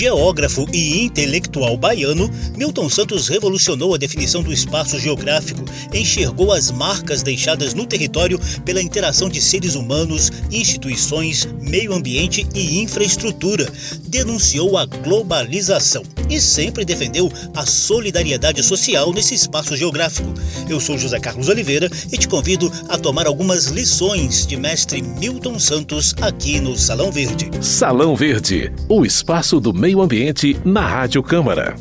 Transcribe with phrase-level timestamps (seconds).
[0.00, 5.62] Geógrafo e intelectual baiano, Milton Santos revolucionou a definição do espaço geográfico,
[5.92, 12.80] enxergou as marcas deixadas no território pela interação de seres humanos, instituições, meio ambiente e
[12.80, 13.70] infraestrutura,
[14.06, 20.32] denunciou a globalização e sempre defendeu a solidariedade social nesse espaço geográfico.
[20.66, 25.58] Eu sou José Carlos Oliveira e te convido a tomar algumas lições de mestre Milton
[25.58, 27.50] Santos aqui no Salão Verde.
[27.60, 31.74] Salão Verde, o espaço do meio ambiente na Rádio Câmara.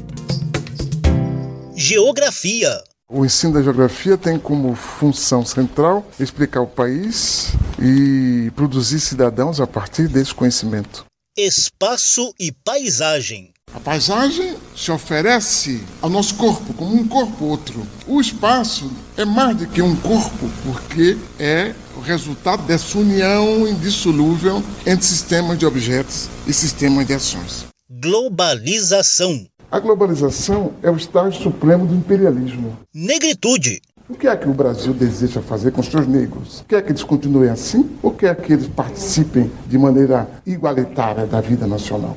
[1.76, 2.82] Geografia.
[3.12, 9.68] O ensino da geografia tem como função central explicar o país e produzir cidadãos a
[9.68, 11.06] partir desse conhecimento.
[11.38, 13.52] Espaço e paisagem.
[13.74, 17.86] A paisagem se oferece ao nosso corpo como um corpo outro.
[18.08, 24.64] O espaço é mais do que um corpo, porque é o resultado dessa união indissolúvel
[24.86, 27.66] entre sistemas de objetos e sistemas de ações.
[27.92, 29.48] Globalização.
[29.72, 32.78] A globalização é o estágio supremo do imperialismo.
[32.94, 33.82] Negritude.
[34.08, 36.64] O que é que o Brasil deseja fazer com os seus negros?
[36.68, 41.66] Quer que eles continuem assim ou quer que eles participem de maneira igualitária da vida
[41.66, 42.16] nacional?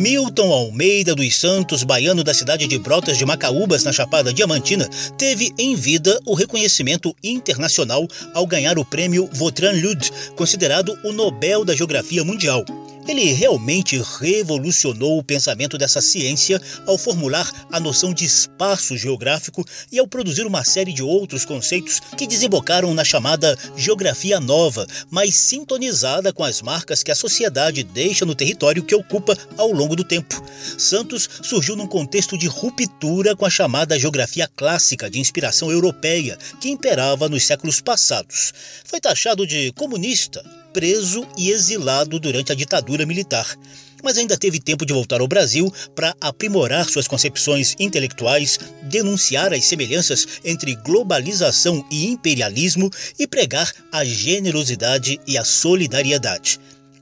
[0.00, 5.52] Milton Almeida dos Santos, baiano da cidade de Brotas de Macaúbas, na Chapada Diamantina, teve
[5.58, 11.76] em vida o reconhecimento internacional ao ganhar o prêmio Vautrin Lud, considerado o Nobel da
[11.76, 12.64] Geografia Mundial.
[13.10, 19.98] Ele realmente revolucionou o pensamento dessa ciência ao formular a noção de espaço geográfico e
[19.98, 26.32] ao produzir uma série de outros conceitos que desembocaram na chamada geografia nova, mais sintonizada
[26.32, 30.40] com as marcas que a sociedade deixa no território que ocupa ao longo do tempo.
[30.78, 36.70] Santos surgiu num contexto de ruptura com a chamada geografia clássica de inspiração europeia que
[36.70, 38.54] imperava nos séculos passados.
[38.84, 43.56] Foi taxado de comunista, preso e exilado durante a ditadura militar.
[44.02, 49.64] Mas ainda teve tempo de voltar ao Brasil para aprimorar suas concepções intelectuais, denunciar as
[49.64, 56.58] semelhanças entre globalização e imperialismo e pregar a generosidade e a solidariedade.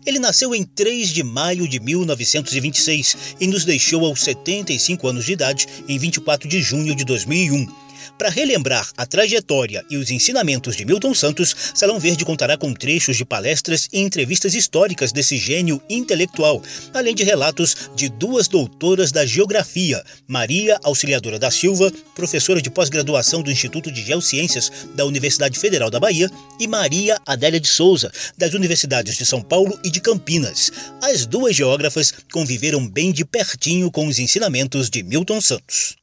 [0.09, 5.33] Ele nasceu em 3 de maio de 1926 e nos deixou aos 75 anos de
[5.33, 7.88] idade em 24 de junho de 2001.
[8.19, 13.17] Para relembrar a trajetória e os ensinamentos de Milton Santos, Salão Verde contará com trechos
[13.17, 16.61] de palestras e entrevistas históricas desse gênio intelectual,
[16.93, 23.41] além de relatos de duas doutoras da geografia, Maria Auxiliadora da Silva, professora de pós-graduação
[23.41, 26.29] do Instituto de Geociências da Universidade Federal da Bahia,
[26.59, 30.73] e Maria Adélia de Souza, das universidades de São Paulo e de Campinas.
[31.01, 35.97] As duas geógrafas conviveram bem de pertinho com os ensinamentos de Milton Santos.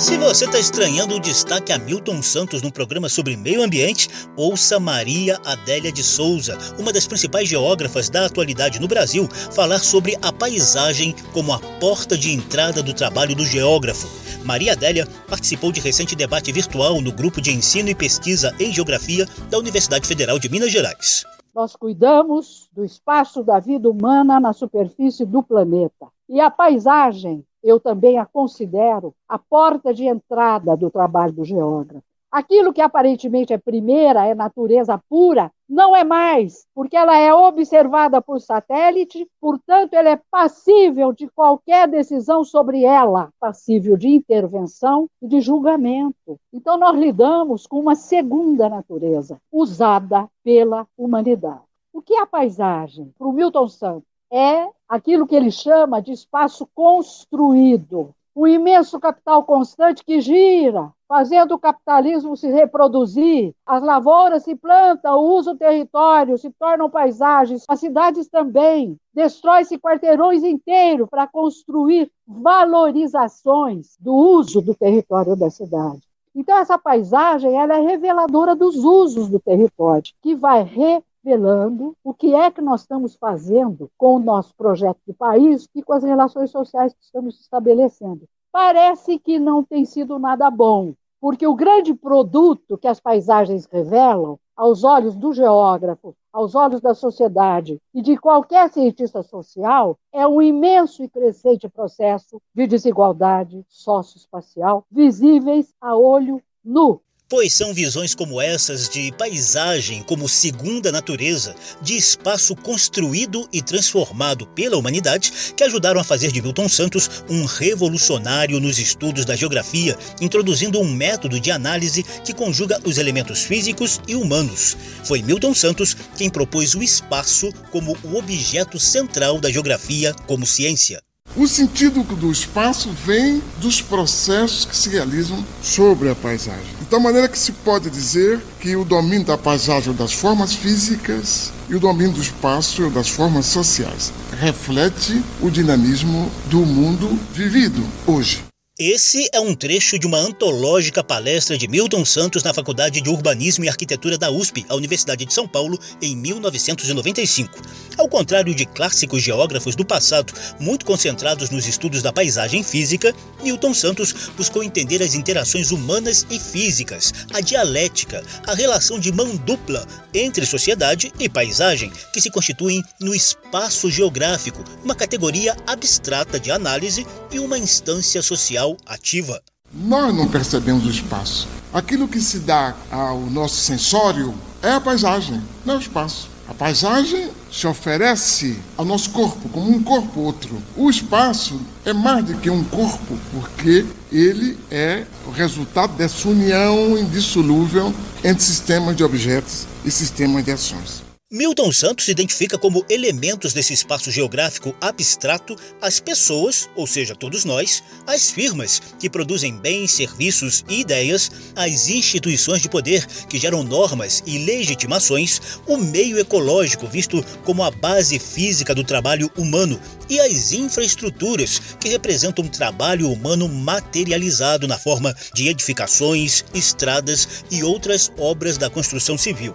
[0.00, 4.80] Se você está estranhando o destaque a Milton Santos no programa sobre meio ambiente, ouça
[4.80, 10.32] Maria Adélia de Souza, uma das principais geógrafas da atualidade no Brasil, falar sobre a
[10.32, 14.08] paisagem como a porta de entrada do trabalho do geógrafo.
[14.42, 19.26] Maria Adélia participou de recente debate virtual no grupo de ensino e pesquisa em geografia
[19.50, 21.26] da Universidade Federal de Minas Gerais.
[21.54, 26.06] Nós cuidamos do espaço da vida humana na superfície do planeta.
[26.26, 32.04] E a paisagem eu também a considero a porta de entrada do trabalho do geógrafo.
[32.30, 38.22] Aquilo que aparentemente é primeira, é natureza pura, não é mais, porque ela é observada
[38.22, 45.26] por satélite, portanto, ela é passível de qualquer decisão sobre ela, passível de intervenção e
[45.26, 46.38] de julgamento.
[46.52, 51.62] Então, nós lidamos com uma segunda natureza, usada pela humanidade.
[51.92, 53.12] O que é a paisagem?
[53.18, 59.44] Para o Milton Santos, é aquilo que ele chama de espaço construído, um imenso capital
[59.44, 66.36] constante que gira, fazendo o capitalismo se reproduzir, as lavouras se plantam, usa o território,
[66.36, 68.96] se tornam paisagens, as cidades também.
[69.14, 76.02] Destrói-se quarteirões inteiros para construir valorizações do uso do território da cidade.
[76.34, 82.14] Então, essa paisagem ela é reveladora dos usos do território, que vai re revelando o
[82.14, 86.02] que é que nós estamos fazendo com o nosso projeto de país e com as
[86.02, 88.26] relações sociais que estamos estabelecendo.
[88.52, 94.38] Parece que não tem sido nada bom, porque o grande produto que as paisagens revelam,
[94.56, 100.42] aos olhos do geógrafo, aos olhos da sociedade e de qualquer cientista social, é um
[100.42, 107.00] imenso e crescente processo de desigualdade socioespacial visíveis a olho nu.
[107.30, 114.48] Pois são visões como essas de paisagem como segunda natureza, de espaço construído e transformado
[114.48, 119.96] pela humanidade, que ajudaram a fazer de Milton Santos um revolucionário nos estudos da geografia,
[120.20, 124.76] introduzindo um método de análise que conjuga os elementos físicos e humanos.
[125.04, 131.00] Foi Milton Santos quem propôs o espaço como o objeto central da geografia como ciência.
[131.36, 136.74] O sentido do espaço vem dos processos que se realizam sobre a paisagem.
[136.80, 141.52] De tal maneira que se pode dizer que o domínio da paisagem das formas físicas
[141.68, 148.49] e o domínio do espaço das formas sociais reflete o dinamismo do mundo vivido hoje.
[148.82, 153.62] Esse é um trecho de uma antológica palestra de Milton Santos na Faculdade de Urbanismo
[153.62, 157.60] e Arquitetura da USP, a Universidade de São Paulo, em 1995.
[157.98, 163.74] Ao contrário de clássicos geógrafos do passado, muito concentrados nos estudos da paisagem física, Milton
[163.74, 169.86] Santos buscou entender as interações humanas e físicas, a dialética, a relação de mão dupla
[170.14, 177.06] entre sociedade e paisagem, que se constituem no espaço geográfico, uma categoria abstrata de análise
[177.30, 179.40] e uma instância social ativa.
[179.72, 181.46] Nós não percebemos o espaço.
[181.72, 186.28] Aquilo que se dá ao nosso sensório é a paisagem, não é o espaço.
[186.48, 190.60] A paisagem se oferece ao nosso corpo como um corpo outro.
[190.76, 196.98] O espaço é mais do que um corpo, porque ele é o resultado dessa união
[196.98, 197.94] indissolúvel
[198.24, 201.09] entre sistemas de objetos e sistemas de ações.
[201.32, 207.84] Milton Santos identifica como elementos desse espaço geográfico abstrato as pessoas, ou seja, todos nós,
[208.04, 214.24] as firmas que produzem bens, serviços e ideias, as instituições de poder que geram normas
[214.26, 220.50] e legitimações, o meio ecológico visto como a base física do trabalho humano e as
[220.50, 228.58] infraestruturas que representam um trabalho humano materializado na forma de edificações, estradas e outras obras
[228.58, 229.54] da construção civil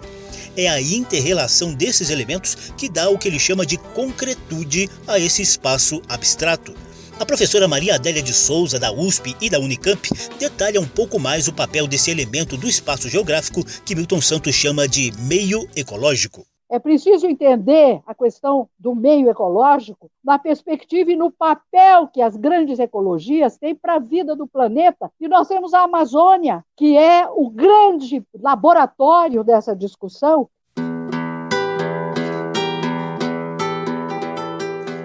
[0.56, 5.42] é a interrelação desses elementos que dá o que ele chama de concretude a esse
[5.42, 6.74] espaço abstrato.
[7.18, 10.08] A professora Maria Adélia de Souza, da USP e da Unicamp,
[10.38, 14.86] detalha um pouco mais o papel desse elemento do espaço geográfico que Milton Santos chama
[14.86, 16.46] de meio ecológico.
[16.76, 22.36] É preciso entender a questão do meio ecológico na perspectiva e no papel que as
[22.36, 25.10] grandes ecologias têm para a vida do planeta.
[25.18, 30.50] E nós temos a Amazônia, que é o grande laboratório dessa discussão.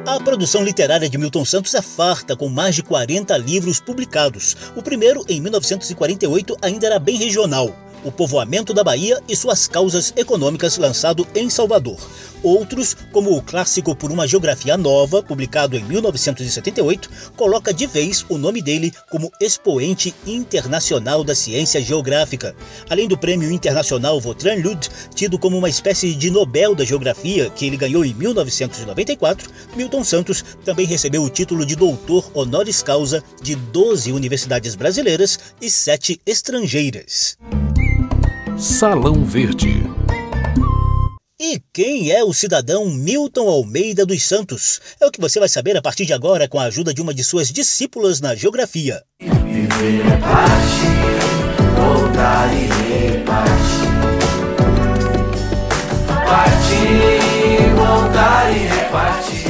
[0.06, 4.58] A produção literária de Milton Santos é farta, com mais de 40 livros publicados.
[4.76, 7.70] O primeiro, em 1948, ainda era bem regional
[8.03, 11.98] o Povoamento da Bahia e suas causas econômicas, lançado em Salvador.
[12.44, 18.38] Outros, como o clássico Por uma Geografia Nova, publicado em 1978, coloca de vez o
[18.38, 22.56] nome dele como expoente internacional da ciência geográfica.
[22.89, 27.65] Além do Prêmio Internacional Vautrin Lud, tido como uma espécie de Nobel da Geografia, que
[27.65, 33.56] ele ganhou em 1994, Milton Santos também recebeu o título de doutor honoris causa de
[33.56, 37.38] 12 universidades brasileiras e 7 estrangeiras.
[38.62, 39.84] Salão Verde.
[41.40, 44.80] E quem é o cidadão Milton Almeida dos Santos?
[45.02, 47.12] É o que você vai saber a partir de agora com a ajuda de uma
[47.12, 49.02] de suas discípulas na geografia.
[49.19, 50.86] Viver é parte,
[51.75, 52.68] voltar e
[53.18, 53.90] repartir.
[56.24, 59.41] Partir, voltar e repartir.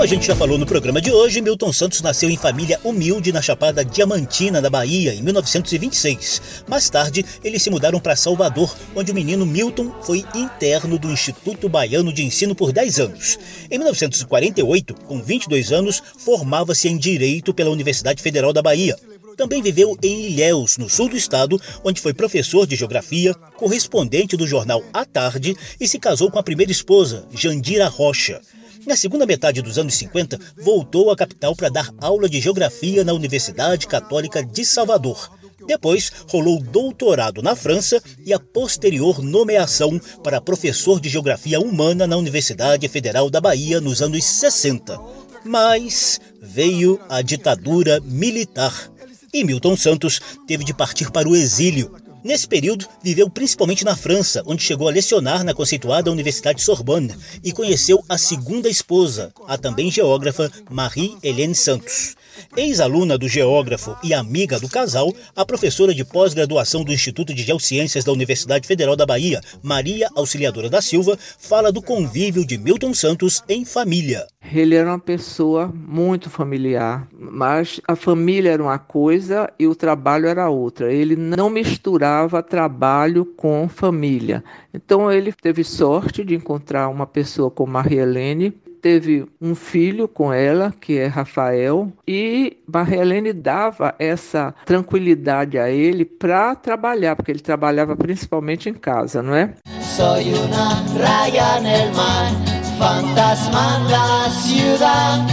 [0.00, 3.32] Como a gente já falou no programa de hoje, Milton Santos nasceu em família humilde
[3.32, 6.64] na Chapada Diamantina, da Bahia, em 1926.
[6.66, 11.68] Mais tarde, eles se mudaram para Salvador, onde o menino Milton foi interno do Instituto
[11.68, 13.38] Baiano de Ensino por 10 anos.
[13.70, 18.96] Em 1948, com 22 anos, formava-se em Direito pela Universidade Federal da Bahia.
[19.36, 24.46] Também viveu em Ilhéus, no sul do estado, onde foi professor de geografia, correspondente do
[24.46, 28.40] jornal A Tarde e se casou com a primeira esposa, Jandira Rocha.
[28.86, 33.12] Na segunda metade dos anos 50, voltou à capital para dar aula de geografia na
[33.12, 35.30] Universidade Católica de Salvador.
[35.66, 42.16] Depois, rolou doutorado na França e a posterior nomeação para professor de geografia humana na
[42.16, 44.98] Universidade Federal da Bahia nos anos 60.
[45.44, 48.90] Mas veio a ditadura militar
[49.32, 54.42] e Milton Santos teve de partir para o exílio, Nesse período, viveu principalmente na França,
[54.46, 59.90] onde chegou a lecionar na conceituada Universidade Sorbonne e conheceu a segunda esposa, a também
[59.90, 62.14] geógrafa Marie-Hélène Santos.
[62.56, 68.04] Ex-aluna do geógrafo e amiga do casal, a professora de pós-graduação do Instituto de Geociências
[68.04, 73.42] da Universidade Federal da Bahia, Maria Auxiliadora da Silva, fala do convívio de Milton Santos
[73.48, 74.26] em família.
[74.52, 80.26] Ele era uma pessoa muito familiar, mas a família era uma coisa e o trabalho
[80.26, 80.92] era outra.
[80.92, 84.42] Ele não misturava trabalho com família.
[84.72, 90.32] Então ele teve sorte de encontrar uma pessoa como Maria Helene teve um filho com
[90.32, 97.30] ela, que é Rafael, e Maria Helene dava essa tranquilidade a ele para trabalhar, porque
[97.30, 99.54] ele trabalhava principalmente em casa, não é?
[99.80, 102.32] Soy una raya en mar,
[102.78, 105.26] fantasma la ciudad,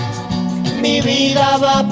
[0.81, 1.83] mi vida va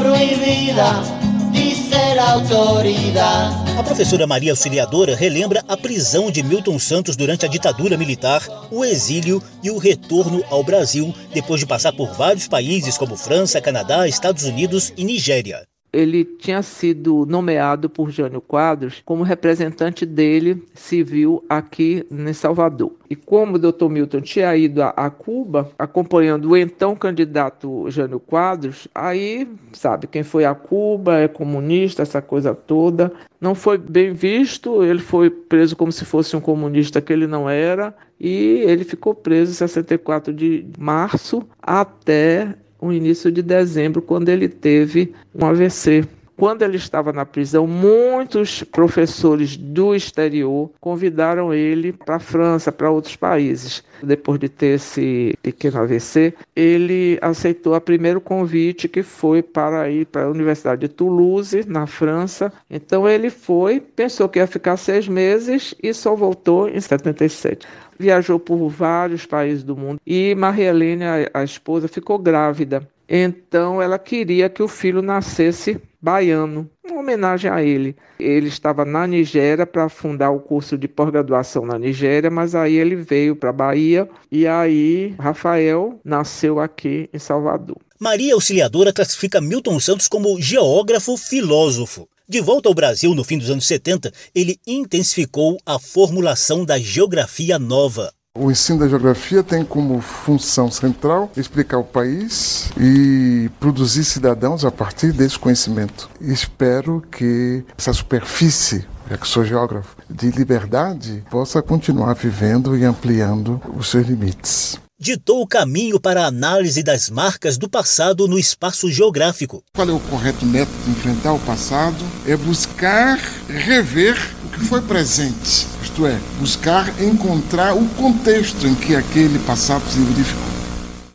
[2.47, 8.41] prohibida a professora Maria Auxiliadora relembra a prisão de Milton Santos durante a ditadura militar,
[8.71, 13.59] o exílio e o retorno ao Brasil, depois de passar por vários países como França,
[13.59, 20.61] Canadá, Estados Unidos e Nigéria ele tinha sido nomeado por Jânio Quadros como representante dele
[20.73, 22.91] civil aqui em Salvador.
[23.09, 23.87] E como o Dr.
[23.87, 30.23] Milton tinha ido a, a, Cuba, acompanhando o então candidato Jânio Quadros, aí, sabe, quem
[30.23, 33.11] foi a Cuba é comunista, essa coisa toda.
[33.39, 37.49] Não foi bem visto, ele foi preso como se fosse um comunista que ele não
[37.49, 44.29] era, e ele ficou preso em 64 de março até o início de dezembro, quando
[44.29, 46.05] ele teve um AVC.
[46.37, 52.91] Quando ele estava na prisão, muitos professores do exterior convidaram ele para a França, para
[52.91, 53.81] outros países.
[54.03, 60.07] Depois de ter esse pequeno AVC, ele aceitou o primeiro convite que foi para ir
[60.07, 62.51] para a Universidade de Toulouse, na França.
[62.69, 67.65] Então ele foi, pensou que ia ficar seis meses e só voltou em 77
[67.97, 72.87] viajou por vários países do mundo e Maria Helena, a, a esposa, ficou grávida.
[73.07, 77.95] Então ela queria que o filho nascesse baiano, uma homenagem a ele.
[78.19, 82.95] Ele estava na Nigéria para fundar o curso de pós-graduação na Nigéria, mas aí ele
[82.95, 87.77] veio para a Bahia e aí Rafael nasceu aqui em Salvador.
[87.99, 92.07] Maria Auxiliadora classifica Milton Santos como geógrafo filósofo.
[92.27, 97.59] De volta ao Brasil no fim dos anos 70, ele intensificou a formulação da geografia
[97.59, 98.11] nova.
[98.37, 104.71] O ensino da geografia tem como função central explicar o país e produzir cidadãos a
[104.71, 106.09] partir desse conhecimento.
[106.19, 113.61] Espero que essa superfície já que sou geógrafo, de liberdade, possa continuar vivendo e ampliando
[113.77, 118.89] os seus limites ditou o caminho para a análise das marcas do passado no espaço
[118.89, 119.61] geográfico.
[119.73, 121.97] Qual é o correto método de enfrentar o passado?
[122.25, 123.17] É buscar
[123.49, 129.83] rever o que foi presente, isto é, buscar encontrar o contexto em que aquele passado
[129.89, 130.55] se verificou.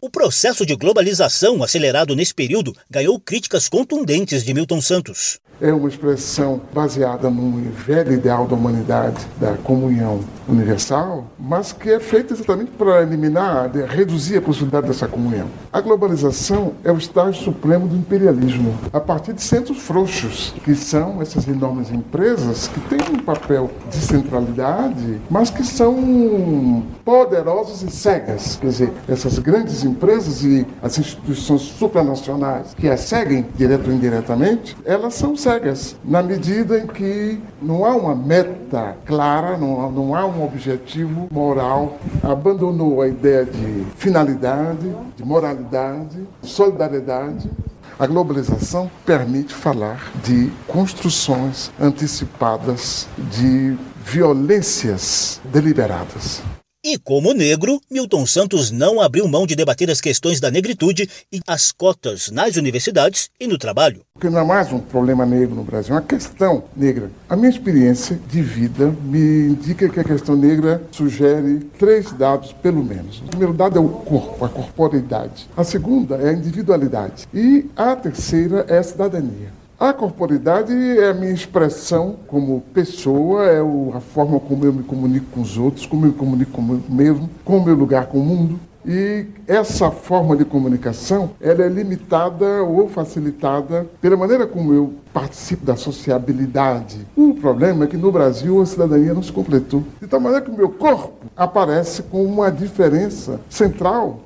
[0.03, 5.89] O processo de globalização acelerado nesse período ganhou críticas contundentes de Milton Santos é uma
[5.89, 12.71] expressão baseada num velho ideal da humanidade, da comunhão universal, mas que é feita exatamente
[12.73, 15.47] para eliminar, reduzir a possibilidade dessa comunhão.
[15.73, 21.21] A globalização é o estágio supremo do imperialismo, a partir de centros frouxos, que são
[21.21, 28.57] essas enormes empresas que têm um papel de centralidade, mas que são poderosas e cegas.
[28.61, 34.77] Quer dizer, essas grandes empresas e as instituições supranacionais que as seguem, direto ou indiretamente,
[34.85, 40.15] elas são cegas cegas, na medida em que não há uma meta clara, não não
[40.15, 47.51] há um objetivo moral, abandonou a ideia de finalidade, de moralidade, solidariedade.
[47.99, 56.43] A globalização permite falar de construções antecipadas, de violências deliberadas.
[56.83, 61.39] E como negro, Milton Santos não abriu mão de debater as questões da negritude e
[61.47, 64.01] as cotas nas universidades e no trabalho.
[64.15, 67.11] Porque não é mais um problema negro no Brasil, é uma questão negra.
[67.29, 72.83] A minha experiência de vida me indica que a questão negra sugere três dados, pelo
[72.83, 73.19] menos.
[73.19, 75.51] O primeiro dado é o corpo, a corporeidade.
[75.55, 77.29] A segunda é a individualidade.
[77.35, 79.60] E a terceira é a cidadania.
[79.81, 83.61] A corporidade é a minha expressão como pessoa, é
[83.97, 87.31] a forma como eu me comunico com os outros, como eu me comunico comigo mesmo,
[87.47, 88.61] com o meu lugar com o mundo.
[88.85, 95.65] E essa forma de comunicação, ela é limitada ou facilitada pela maneira como eu participo
[95.65, 97.07] da sociabilidade.
[97.17, 99.83] O problema é que no Brasil a cidadania não se completou.
[99.99, 104.21] De tal maneira que o meu corpo aparece com uma diferença central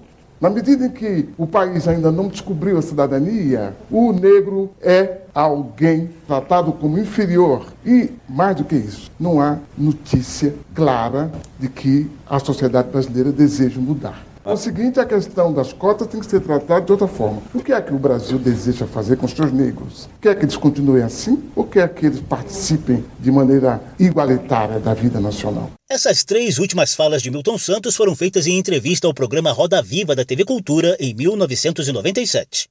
[0.45, 6.11] na medida em que o país ainda não descobriu a cidadania, o negro é alguém
[6.27, 7.65] tratado como inferior.
[7.83, 13.81] E, mais do que isso, não há notícia clara de que a sociedade brasileira deseja
[13.81, 14.23] mudar.
[14.45, 17.43] O seguinte, a questão das cotas tem que ser tratada de outra forma.
[17.55, 20.07] O que é que o Brasil deseja fazer com os seus negros?
[20.21, 25.19] Quer que eles continuem assim ou quer que eles participem de maneira igualitária da vida
[25.19, 25.71] nacional?
[25.89, 30.15] Essas três últimas falas de Milton Santos foram feitas em entrevista ao programa Roda Viva
[30.15, 32.69] da TV Cultura em 1997.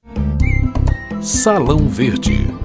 [1.21, 2.62] Salão Verde.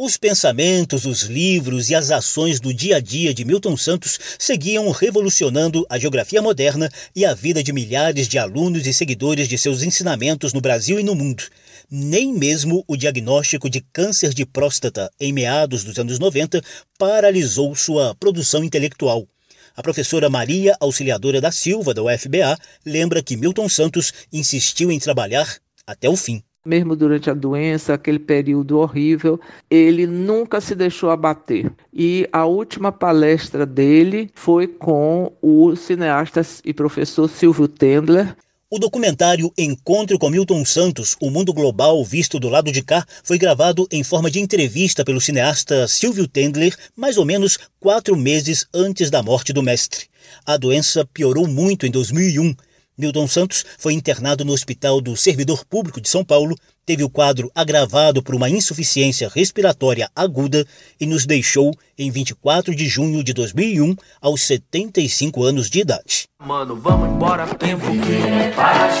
[0.00, 4.88] Os pensamentos, os livros e as ações do dia a dia de Milton Santos seguiam
[4.92, 9.82] revolucionando a geografia moderna e a vida de milhares de alunos e seguidores de seus
[9.82, 11.42] ensinamentos no Brasil e no mundo.
[11.90, 16.62] Nem mesmo o diagnóstico de câncer de próstata em meados dos anos 90
[16.96, 19.26] paralisou sua produção intelectual.
[19.74, 25.58] A professora Maria Auxiliadora da Silva, da UFBA, lembra que Milton Santos insistiu em trabalhar
[25.84, 31.72] até o fim mesmo durante a doença, aquele período horrível, ele nunca se deixou abater.
[31.92, 38.36] E a última palestra dele foi com o cineasta e professor Silvio Tendler.
[38.70, 43.38] O documentário Encontro com Milton Santos, O Mundo Global Visto do Lado de Cá, foi
[43.38, 49.08] gravado em forma de entrevista pelo cineasta Silvio Tendler, mais ou menos quatro meses antes
[49.08, 50.04] da morte do mestre.
[50.44, 52.54] A doença piorou muito em 2001
[52.98, 57.48] Milton Santos foi internado no Hospital do Servidor Público de São Paulo, teve o quadro
[57.54, 60.66] agravado por uma insuficiência respiratória aguda
[61.00, 66.24] e nos deixou em 24 de junho de 2001, aos 75 anos de idade.
[66.44, 69.00] Mano, vamos embora, tem viver parte,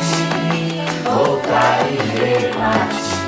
[1.02, 3.18] voltar e repartir.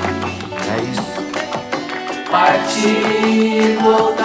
[0.69, 2.31] É isso.
[2.31, 4.20] Partir, voltar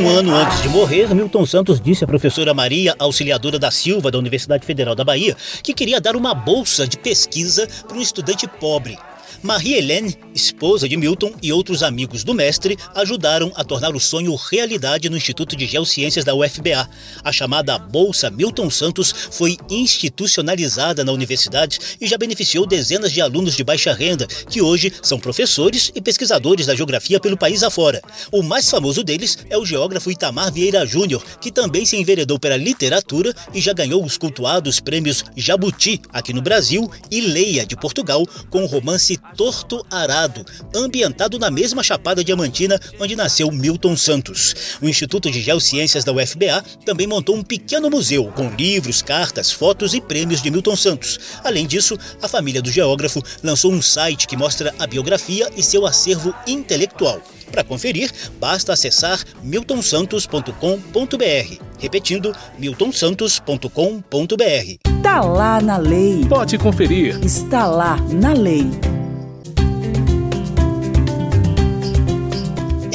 [0.00, 4.18] Um ano antes de morrer, Milton Santos disse à professora Maria Auxiliadora da Silva, da
[4.18, 8.96] Universidade Federal da Bahia, que queria dar uma bolsa de pesquisa para um estudante pobre.
[9.42, 15.08] Marie-Hélène, esposa de Milton, e outros amigos do mestre ajudaram a tornar o sonho realidade
[15.08, 16.88] no Instituto de Geociências da UFBA.
[17.24, 23.56] A chamada Bolsa Milton Santos foi institucionalizada na universidade e já beneficiou dezenas de alunos
[23.56, 28.02] de baixa renda, que hoje são professores e pesquisadores da geografia pelo país afora.
[28.30, 32.58] O mais famoso deles é o geógrafo Itamar Vieira Júnior, que também se enveredou pela
[32.58, 38.26] literatura e já ganhou os cultuados prêmios Jabuti aqui no Brasil e Leia de Portugal
[38.50, 40.44] com o romance Torto Arado,
[40.74, 44.78] ambientado na mesma Chapada Diamantina onde nasceu Milton Santos.
[44.80, 49.94] O Instituto de Geociências da UFBA também montou um pequeno museu com livros, cartas, fotos
[49.94, 51.18] e prêmios de Milton Santos.
[51.44, 55.86] Além disso, a família do geógrafo lançou um site que mostra a biografia e seu
[55.86, 57.20] acervo intelectual.
[57.50, 61.64] Para conferir, basta acessar miltonsantos.com.br.
[61.78, 64.78] Repetindo, miltonsantos.com.br.
[64.96, 66.24] Está lá na lei.
[66.28, 67.18] Pode conferir.
[67.24, 68.99] Está lá na lei.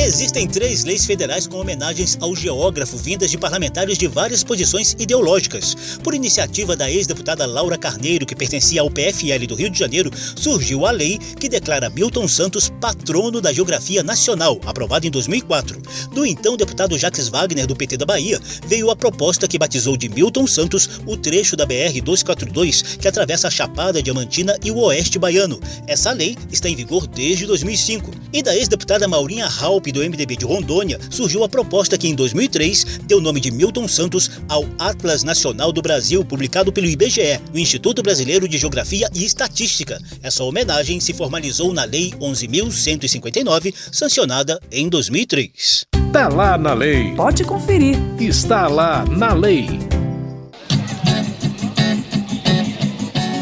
[0.05, 5.97] Existem três leis federais com homenagens ao geógrafo vindas de parlamentares de várias posições ideológicas.
[6.03, 10.85] Por iniciativa da ex-deputada Laura Carneiro, que pertencia ao PFL do Rio de Janeiro, surgiu
[10.85, 15.81] a lei que declara Milton Santos patrono da geografia nacional, aprovada em 2004.
[16.13, 20.07] Do então deputado Jacques Wagner, do PT da Bahia, veio a proposta que batizou de
[20.07, 25.59] Milton Santos o trecho da BR-242 que atravessa a Chapada Diamantina e o Oeste Baiano.
[25.87, 28.11] Essa lei está em vigor desde 2005.
[28.31, 32.99] E da ex-deputada Maurinha Halpe, do MDB de Rondônia, surgiu a proposta que, em 2003,
[33.03, 37.57] deu o nome de Milton Santos ao Atlas Nacional do Brasil, publicado pelo IBGE, o
[37.57, 39.97] Instituto Brasileiro de Geografia e Estatística.
[40.21, 45.85] Essa homenagem se formalizou na Lei 11.159, sancionada em 2003.
[46.07, 47.13] Está lá na lei.
[47.15, 47.97] Pode conferir.
[48.19, 49.94] Está lá na lei.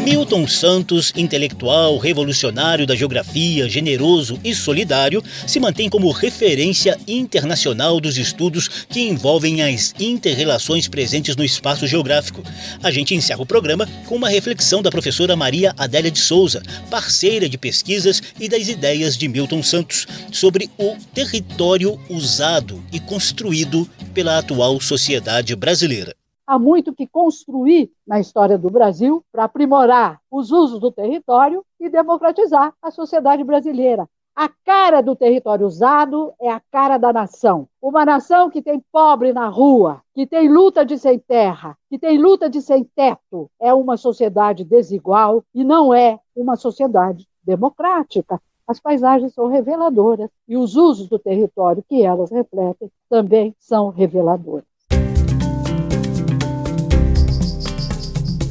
[0.04, 8.18] Milton Santos, intelectual, revolucionário da geografia, generoso e solidário, se mantém como referência internacional dos
[8.18, 12.44] estudos que envolvem as interrelações presentes no espaço geográfico.
[12.84, 17.48] A gente encerra o programa com uma reflexão da professora Maria Adélia de Souza, parceira
[17.48, 24.38] de pesquisas e das ideias de Milton Santos, sobre o território usado e construído pela
[24.38, 26.14] atual sociedade brasileira.
[26.46, 31.90] Há muito que construir na história do Brasil para aprimorar os usos do território e
[31.90, 34.10] democratizar a sociedade brasileira.
[34.36, 37.68] A cara do território usado é a cara da nação.
[37.82, 42.18] Uma nação que tem pobre na rua, que tem luta de sem terra, que tem
[42.18, 48.42] luta de sem teto, é uma sociedade desigual e não é uma sociedade democrática.
[48.68, 54.73] As paisagens são reveladoras e os usos do território que elas refletem também são reveladores.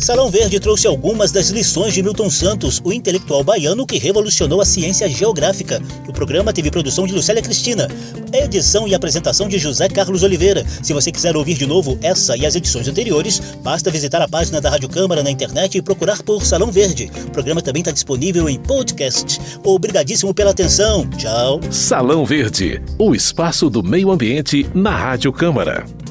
[0.02, 4.64] Salão Verde trouxe algumas das lições de Milton Santos, o intelectual baiano que revolucionou a
[4.64, 5.80] ciência geográfica.
[6.08, 7.86] O programa teve produção de Lucélia Cristina,
[8.32, 10.66] edição e apresentação de José Carlos Oliveira.
[10.82, 14.60] Se você quiser ouvir de novo essa e as edições anteriores, basta visitar a página
[14.60, 17.08] da Rádio Câmara na internet e procurar por Salão Verde.
[17.28, 19.40] O programa também está disponível em podcast.
[19.62, 21.08] Obrigadíssimo pela atenção.
[21.10, 21.60] Tchau.
[21.70, 26.01] Salão Verde, o espaço do meio ambiente na Rádio Câmara.